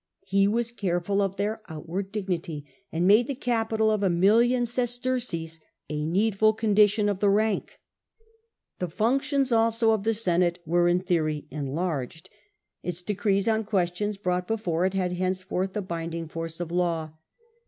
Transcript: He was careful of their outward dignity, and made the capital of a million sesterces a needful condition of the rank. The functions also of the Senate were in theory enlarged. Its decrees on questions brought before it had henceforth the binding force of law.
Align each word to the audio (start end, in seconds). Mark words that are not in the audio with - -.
He 0.25 0.47
was 0.47 0.71
careful 0.71 1.21
of 1.21 1.35
their 1.35 1.61
outward 1.69 2.11
dignity, 2.11 2.65
and 2.91 3.05
made 3.05 3.27
the 3.27 3.35
capital 3.35 3.91
of 3.91 4.01
a 4.01 4.09
million 4.09 4.65
sesterces 4.65 5.59
a 5.91 6.03
needful 6.03 6.53
condition 6.53 7.07
of 7.07 7.19
the 7.19 7.29
rank. 7.29 7.79
The 8.79 8.87
functions 8.87 9.51
also 9.51 9.91
of 9.91 10.01
the 10.03 10.15
Senate 10.15 10.57
were 10.65 10.87
in 10.87 11.01
theory 11.01 11.45
enlarged. 11.51 12.31
Its 12.81 13.03
decrees 13.03 13.47
on 13.47 13.63
questions 13.63 14.17
brought 14.17 14.47
before 14.47 14.87
it 14.87 14.95
had 14.95 15.11
henceforth 15.11 15.73
the 15.73 15.83
binding 15.83 16.27
force 16.27 16.59
of 16.59 16.71
law. 16.71 17.11